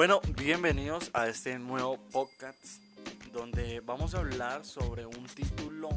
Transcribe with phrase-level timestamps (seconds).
[0.00, 2.82] Bueno, bienvenidos a este nuevo podcast
[3.34, 5.90] donde vamos a hablar sobre un título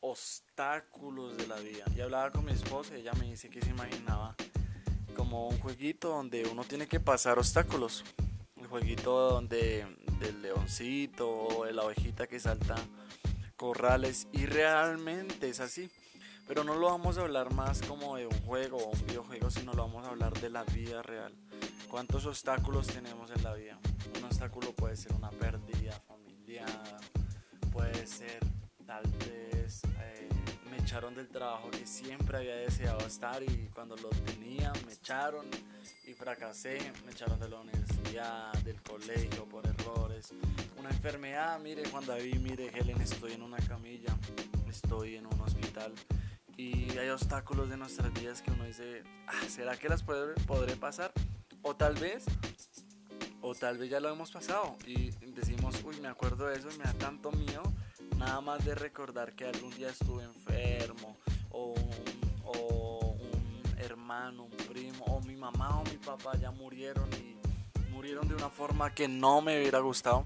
[0.00, 1.84] obstáculos de la vida.
[1.94, 4.34] Y hablaba con mi esposa ella me dice que se imaginaba
[5.14, 8.02] como un jueguito donde uno tiene que pasar obstáculos.
[8.56, 9.86] El jueguito donde
[10.20, 12.76] del leoncito o de la ovejita que salta
[13.58, 15.90] corrales y realmente es así.
[16.46, 19.74] Pero no lo vamos a hablar más como de un juego o un videojuego, sino
[19.74, 21.34] lo vamos a hablar de la vida real.
[21.90, 23.78] ¿Cuántos obstáculos tenemos en la vida?
[24.18, 26.68] Un obstáculo puede ser una pérdida familiar,
[27.72, 28.40] puede ser
[28.86, 30.28] tal vez eh,
[30.70, 35.46] me echaron del trabajo que siempre había deseado estar y cuando lo tenía me echaron
[36.06, 40.34] y fracasé, me echaron de la universidad, del colegio por errores,
[40.78, 44.14] una enfermedad, mire cuando David, mire Helen, estoy en una camilla,
[44.68, 45.94] estoy en un hospital
[46.58, 51.12] y hay obstáculos de nuestras vidas que uno dice, ah, ¿será que las podré pasar?
[51.62, 52.24] O tal vez,
[53.42, 56.78] o tal vez ya lo hemos pasado y decimos, uy, me acuerdo de eso y
[56.78, 57.62] me da tanto miedo,
[58.16, 61.16] nada más de recordar que algún día estuve enfermo,
[61.50, 61.74] o
[62.44, 67.36] un, hermano, un primo, o mi mamá o mi papá ya murieron y
[67.90, 70.24] murieron de una forma que no me hubiera gustado.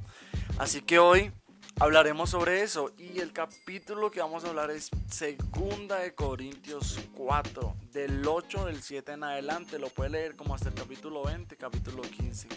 [0.58, 1.32] Así que hoy
[1.80, 2.92] hablaremos sobre eso.
[2.98, 8.82] Y el capítulo que vamos a hablar es Segunda de Corintios 4 del 8 del
[8.82, 9.78] 7 en adelante.
[9.78, 12.48] Lo puede leer como hasta el capítulo 20 capítulo 15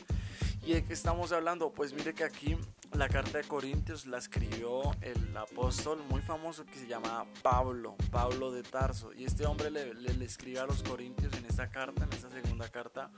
[0.65, 2.57] y de qué estamos hablando pues mire que aquí
[2.93, 8.51] la carta de Corintios la escribió el apóstol muy famoso que se llama Pablo Pablo
[8.51, 9.13] de Tarso.
[9.13, 12.69] Y este hombre le, le escribe a los corintios en esta carta en esta segunda
[12.69, 13.11] carta.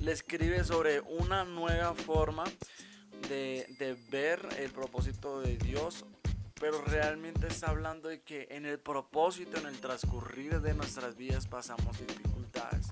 [0.00, 2.44] Le escribe sobre una nueva forma
[3.28, 6.04] de, ver el propósito de Dios,
[6.60, 11.46] pero realmente está hablando de que en el propósito, en el transcurrir de nuestras vidas
[11.46, 12.88] pasamos dificultades.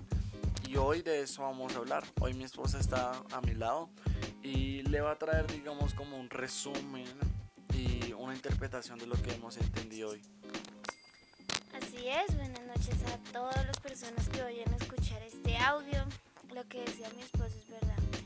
[0.68, 2.04] Y hoy de eso vamos a hablar.
[2.20, 3.90] Hoy mi esposa está a mi lado
[4.42, 7.06] y le va a traer, digamos, como un resumen
[7.74, 10.22] y una interpretación de lo que hemos entendido hoy.
[11.74, 16.04] Así es, buenas noches a todas las personas que vayan a escuchar este audio.
[16.54, 18.19] Lo que decía mi esposa es verdad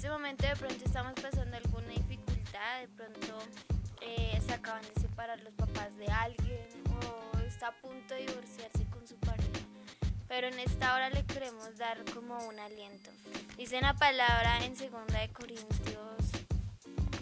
[0.00, 3.38] este momento de pronto estamos pasando alguna dificultad, de pronto
[4.00, 6.66] eh, se acaban de separar los papás de alguien
[7.34, 9.60] o está a punto de divorciarse con su pareja.
[10.26, 13.10] Pero en esta hora le queremos dar como un aliento.
[13.58, 14.88] Dice la palabra en 2
[15.34, 16.30] Corintios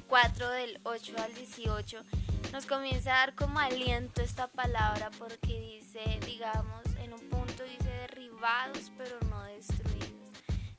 [0.06, 2.04] 4 del 8 al 18.
[2.52, 7.90] Nos comienza a dar como aliento esta palabra porque dice, digamos, en un punto dice
[7.90, 9.87] derribados pero no destruidos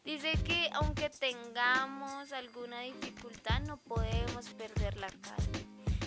[0.10, 5.60] Dice que aunque tengamos alguna dificultad no podemos perder la calma.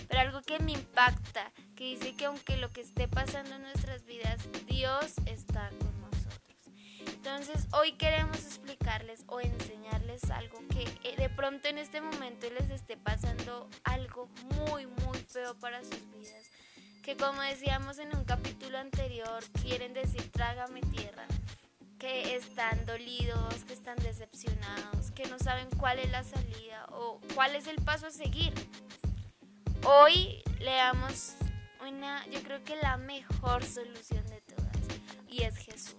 [0.09, 4.03] Pero algo que me impacta, que dice que aunque lo que esté pasando en nuestras
[4.03, 6.57] vidas, Dios está con nosotros.
[6.99, 12.71] Entonces hoy queremos explicarles o enseñarles algo que eh, de pronto en este momento les
[12.71, 14.27] esté pasando algo
[14.67, 16.51] muy, muy feo para sus vidas.
[17.03, 21.25] Que como decíamos en un capítulo anterior, quieren decir trágame tierra
[22.03, 27.55] que están dolidos, que están decepcionados, que no saben cuál es la salida o cuál
[27.55, 28.53] es el paso a seguir.
[29.85, 31.35] Hoy le damos
[31.87, 34.75] una, yo creo que la mejor solución de todas
[35.29, 35.95] y es Jesús.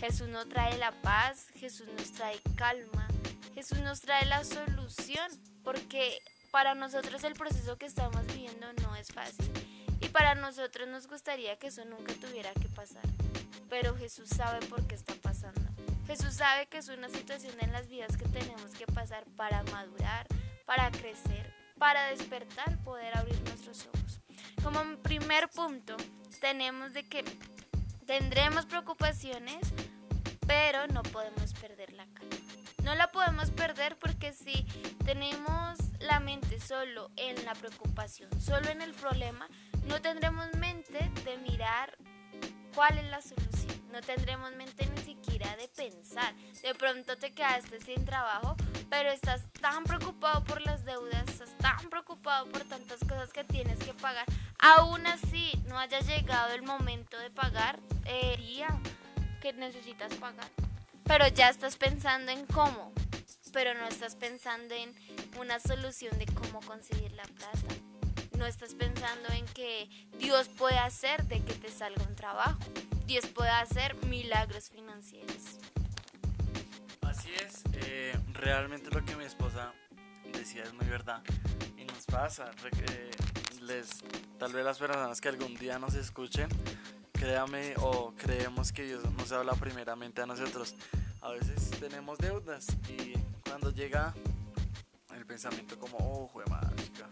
[0.00, 3.08] Jesús nos trae la paz, Jesús nos trae calma,
[3.54, 5.30] Jesús nos trae la solución,
[5.64, 6.20] porque
[6.50, 9.50] para nosotros el proceso que estamos viviendo no es fácil
[9.98, 13.08] y para nosotros nos gustaría que eso nunca tuviera que pasar
[13.72, 15.62] pero Jesús sabe por qué está pasando.
[16.06, 20.26] Jesús sabe que es una situación en las vidas que tenemos que pasar para madurar,
[20.66, 24.20] para crecer, para despertar, poder abrir nuestros ojos.
[24.62, 25.96] Como primer punto,
[26.38, 27.24] tenemos de que
[28.04, 29.62] tendremos preocupaciones,
[30.46, 32.36] pero no podemos perder la calma.
[32.82, 34.66] No la podemos perder porque si
[35.06, 39.48] tenemos la mente solo en la preocupación, solo en el problema,
[39.86, 41.96] no tendremos mente de mirar
[42.74, 43.72] cuál es la solución.
[43.92, 46.34] No tendremos mente ni siquiera de pensar.
[46.62, 48.56] De pronto te quedaste sin trabajo,
[48.88, 53.78] pero estás tan preocupado por las deudas, estás tan preocupado por tantas cosas que tienes
[53.78, 54.24] que pagar.
[54.58, 57.80] Aún así, no haya llegado el momento de pagar
[58.36, 58.68] día
[59.40, 60.48] que necesitas pagar.
[61.04, 62.92] Pero ya estás pensando en cómo,
[63.52, 64.94] pero no estás pensando en
[65.38, 67.91] una solución de cómo conseguir la plata
[68.42, 72.58] no estás pensando en que Dios puede hacer de que te salga un trabajo.
[73.06, 75.60] Dios puede hacer milagros financieros.
[77.02, 79.72] Así es, eh, realmente lo que mi esposa
[80.32, 81.22] decía es muy verdad.
[81.78, 83.12] Y nos pasa, eh,
[83.60, 84.02] les,
[84.40, 86.48] tal vez las personas que algún día nos escuchen,
[87.12, 90.74] créame o creemos que Dios nos habla primeramente a nosotros.
[91.20, 93.12] A veces tenemos deudas y
[93.48, 94.12] cuando llega
[95.14, 96.42] el pensamiento como, oh, jue
[96.82, 97.08] chica,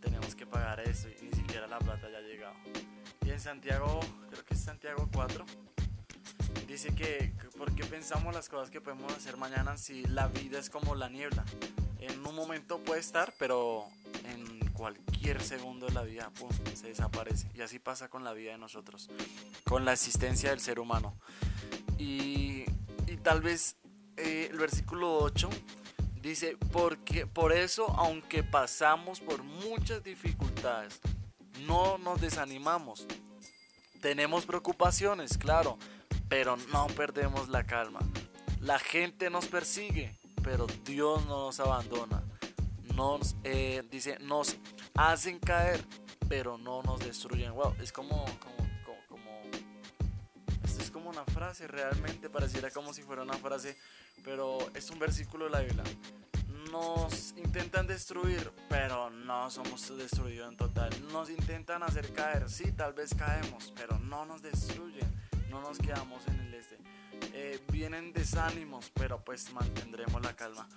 [0.00, 2.54] tenemos que pagar eso y ni siquiera la plata ya ha llegado.
[3.24, 4.00] Y en Santiago,
[4.30, 5.44] creo que es Santiago 4,
[6.66, 10.70] dice que, ¿por qué pensamos las cosas que podemos hacer mañana si la vida es
[10.70, 11.44] como la niebla?
[11.98, 13.86] En un momento puede estar, pero
[14.24, 17.50] en cualquier segundo de la vida, pum, se desaparece.
[17.54, 19.10] Y así pasa con la vida de nosotros,
[19.64, 21.14] con la existencia del ser humano.
[21.98, 22.64] Y,
[23.06, 23.76] y tal vez
[24.16, 25.50] eh, el versículo 8
[26.22, 31.00] dice, porque por eso, aunque pasamos por muchas dificultades,
[31.66, 33.06] no nos desanimamos.
[34.00, 35.78] Tenemos preocupaciones, claro,
[36.28, 38.00] pero no perdemos la calma.
[38.60, 42.22] La gente nos persigue, pero Dios no nos abandona.
[42.94, 44.56] Nos, eh, dice, nos
[44.94, 45.84] hacen caer,
[46.28, 47.52] pero no nos destruyen.
[47.52, 48.24] Wow, es como,
[50.90, 53.76] es como una frase, realmente pareciera como si fuera una frase,
[54.24, 55.84] pero es un versículo de la Biblia
[56.70, 60.90] nos intentan destruir, pero no somos destruidos en total.
[61.12, 65.08] Nos intentan hacer caer, sí, tal vez caemos, pero no nos destruyen,
[65.48, 66.78] no nos quedamos en el este.
[67.32, 70.68] Eh, vienen desánimos, pero pues mantendremos la calma.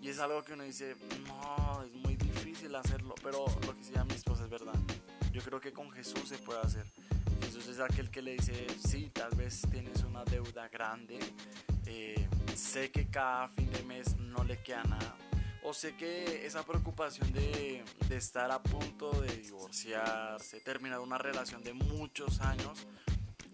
[0.00, 0.96] Y es algo que uno dice,
[1.26, 4.74] no, es muy difícil hacerlo, pero lo que decía mi esposa es verdad.
[5.32, 6.86] Yo creo que con Jesús se puede hacer.
[7.42, 11.18] Jesús es aquel que le dice, sí, tal vez tienes una deuda grande,
[11.86, 12.26] eh,
[12.56, 15.16] sé que cada fin de mes no le queda nada,
[15.64, 21.72] o sé que esa preocupación de, estar a punto de divorciarse, terminar una relación de
[21.72, 22.86] muchos años,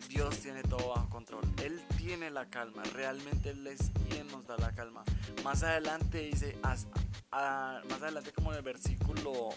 [0.09, 1.43] Dios tiene todo bajo control.
[1.63, 5.05] Él tiene la calma, realmente Él es quien nos da la calma.
[5.45, 6.87] Más adelante dice, más
[7.31, 9.51] adelante como en el versículo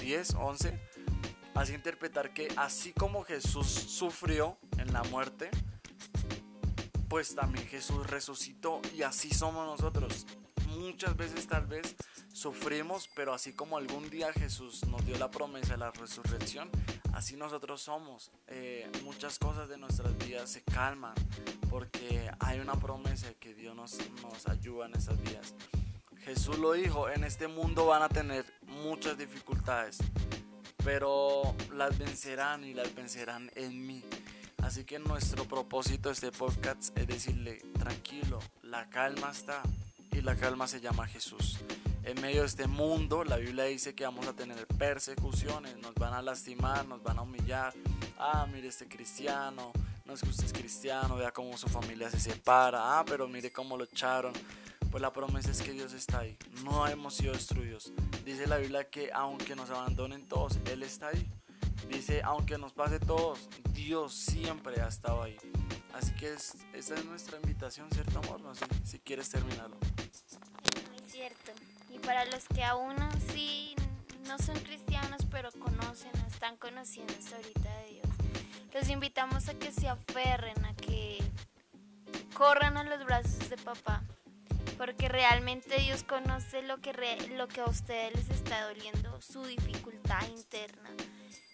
[0.00, 0.80] 10, 11,
[1.54, 5.50] hace interpretar que así como Jesús sufrió en la muerte,
[7.12, 10.26] pues también Jesús resucitó y así somos nosotros
[10.78, 11.94] muchas veces tal vez
[12.32, 16.70] sufrimos, pero así como algún día Jesús nos dio la promesa de la resurrección,
[17.12, 18.30] así nosotros somos.
[18.46, 21.12] Eh, muchas cosas de nuestras vidas se calman
[21.68, 25.52] porque hay una promesa que Dios nos, nos ayuda en esas vidas.
[26.24, 29.98] Jesús lo dijo, en este mundo van a tener muchas dificultades,
[30.82, 34.02] pero las vencerán y las vencerán en mí.
[34.62, 39.62] Así que nuestro propósito de este podcast es decirle, tranquilo, la calma está,
[40.12, 41.58] y la calma se llama Jesús.
[42.04, 46.14] En medio de este mundo, la Biblia dice que vamos a tener persecuciones, nos van
[46.14, 47.72] a lastimar, nos van a humillar.
[48.18, 49.72] Ah, mire este cristiano,
[50.04, 52.98] no es que usted es cristiano, vea cómo su familia se separa.
[52.98, 54.32] Ah, pero mire cómo lo echaron.
[54.90, 57.92] Pues la promesa es que Dios está ahí, no hemos sido destruidos.
[58.24, 61.26] Dice la Biblia que aunque nos abandonen todos, Él está ahí.
[61.88, 65.36] Dice, aunque nos pase todos, Dios siempre ha estado ahí.
[65.92, 68.40] Así que es, esa es nuestra invitación, ¿cierto amor?
[68.40, 69.76] No sé si quieres terminarlo.
[70.90, 71.52] Muy cierto.
[71.90, 72.96] Y para los que aún
[73.32, 73.74] sí
[74.26, 76.10] no son cristianos, pero conocen
[76.42, 78.06] están conociendo ahorita de Dios,
[78.74, 81.22] los invitamos a que se aferren, a que
[82.34, 84.02] corran a los brazos de papá.
[84.76, 86.92] Porque realmente Dios conoce lo que,
[87.36, 90.90] lo que a ustedes les está doliendo, su dificultad interna.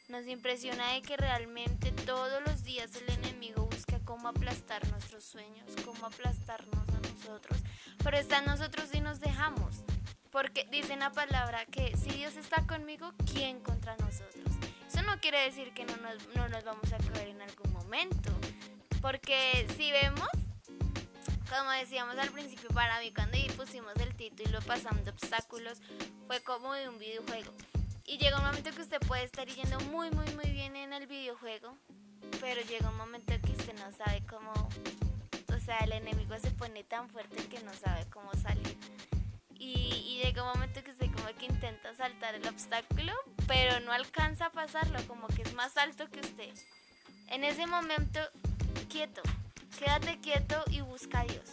[0.08, 5.70] Nos impresiona de que realmente todos los días el enemigo busca cómo aplastar nuestros sueños,
[5.84, 7.58] cómo aplastarnos a nosotros.
[8.02, 9.82] Pero está en nosotros y nos dejamos.
[10.30, 14.46] Porque dice la palabra que si Dios está conmigo, ¿quién contra nosotros?
[14.88, 18.32] Eso no quiere decir que no nos, no nos vamos a caer en algún momento.
[19.02, 20.30] Porque si vemos,
[21.50, 25.82] como decíamos al principio, para mí cuando pusimos el título Pasando Obstáculos,
[26.26, 27.52] fue como de un videojuego.
[28.08, 31.06] Y llega un momento que usted puede estar yendo muy, muy, muy bien en el
[31.06, 31.76] videojuego,
[32.40, 34.50] pero llega un momento que usted no sabe cómo,
[35.54, 38.78] o sea, el enemigo se pone tan fuerte que no sabe cómo salir.
[39.58, 43.12] Y, llega un momento que usted como que intenta saltar el obstáculo,
[43.46, 46.54] pero no alcanza a pasarlo, como que es más alto que usted.
[47.28, 48.20] En ese momento,
[48.88, 49.20] quieto,
[49.78, 51.50] quédate quieto y busca a Dios.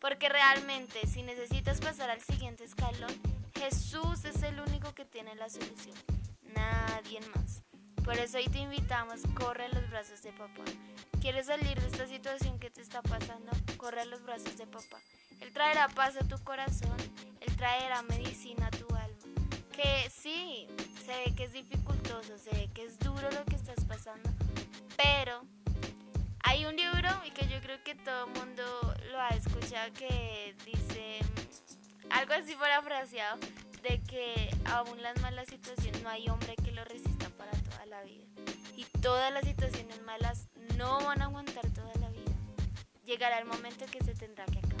[0.00, 3.12] Porque realmente si necesitas pasar al siguiente escalón,
[3.58, 5.96] Jesús es el único que tiene la solución,
[6.54, 7.62] nadie más.
[8.04, 10.62] Por eso hoy te invitamos, corre a los brazos de papá.
[11.20, 13.50] ¿Quieres salir de esta situación que te está pasando?
[13.76, 15.00] Corre a los brazos de papá.
[15.40, 16.96] Él traerá paz a tu corazón,
[17.40, 19.18] Él traerá medicina a tu alma.
[19.72, 20.68] Que sí,
[21.04, 24.30] se ve que es dificultoso, se ve que es duro lo que estás pasando,
[24.96, 25.42] pero
[26.44, 30.54] hay un libro y que yo creo que todo el mundo lo ha escuchado que
[30.64, 31.20] dice
[32.10, 33.38] algo así parafraseado
[33.82, 38.02] de que aún las malas situaciones no hay hombre que lo resista para toda la
[38.02, 38.24] vida.
[38.76, 42.32] Y todas las situaciones malas no van a aguantar toda la vida.
[43.04, 44.76] Llegará el momento que se tendrá que acabar.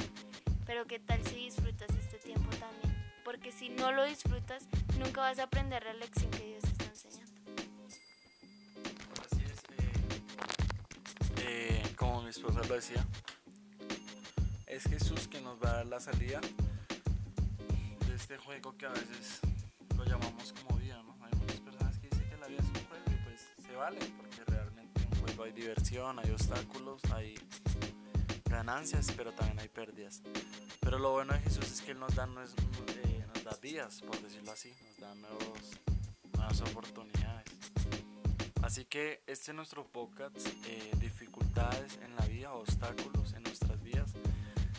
[0.66, 2.94] pero qué tal si disfrutas este tiempo también,
[3.24, 4.68] porque si no lo disfrutas,
[4.98, 7.40] nunca vas a aprender la lección que Dios está enseñando.
[9.24, 9.92] Así es, eh,
[11.46, 13.02] eh, como mi esposa lo decía,
[14.66, 16.42] es Jesús que nos va a dar la salida
[18.30, 19.40] este juego que a veces
[19.96, 21.16] lo llamamos como vida, ¿no?
[21.24, 24.00] Hay muchas personas que dicen que la vida es un juego y pues se vale,
[24.18, 27.36] porque realmente en un juego hay diversión, hay obstáculos, hay
[28.44, 30.20] ganancias, pero también hay pérdidas.
[30.78, 34.02] Pero lo bueno de Jesús es que Él nos da, nos, eh, nos da días,
[34.02, 35.80] por decirlo así, nos da nuevos,
[36.34, 37.48] nuevas oportunidades.
[38.60, 44.12] Así que este es nuestro podcast, eh, dificultades en la vida, obstáculos en nuestras vidas.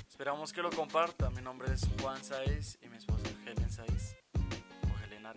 [0.08, 1.29] Esperamos que lo comparta.
[1.29, 2.88] Mi nombre es Juan Saiz y
[3.50, 5.24] Helen Saiz o Helen.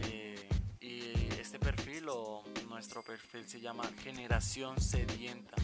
[0.00, 0.48] Eh,
[0.80, 5.56] y este perfil o nuestro perfil se llama Generación Sedienta.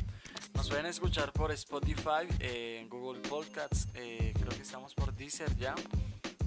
[0.55, 5.75] Nos pueden escuchar por Spotify, eh, Google Podcasts, eh, creo que estamos por Deezer ya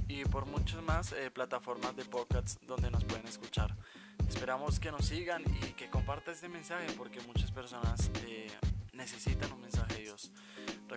[0.07, 3.75] y por muchas más plataformas de podcasts donde nos pueden escuchar.
[4.27, 7.86] Esperamos que nos sigan y que compartan este mensaje porque muchas personas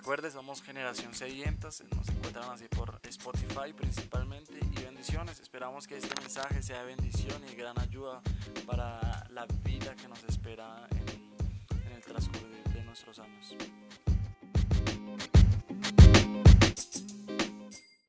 [0.01, 5.39] Recuerde, somos Generación Sedientas, nos encuentran así por Spotify principalmente y bendiciones.
[5.41, 8.23] Esperamos que este mensaje sea bendición y gran ayuda
[8.67, 13.55] para la vida que nos espera en, en el transcurso de nuestros años.